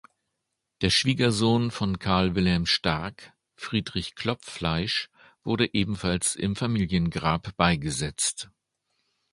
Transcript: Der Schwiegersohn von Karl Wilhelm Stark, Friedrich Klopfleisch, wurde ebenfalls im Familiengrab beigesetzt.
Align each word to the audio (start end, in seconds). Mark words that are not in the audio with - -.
Der 0.81 0.89
Schwiegersohn 0.89 1.69
von 1.69 1.99
Karl 1.99 2.33
Wilhelm 2.33 2.65
Stark, 2.65 3.33
Friedrich 3.55 4.15
Klopfleisch, 4.15 5.11
wurde 5.43 5.71
ebenfalls 5.75 6.35
im 6.35 6.55
Familiengrab 6.55 7.55
beigesetzt. 7.55 8.49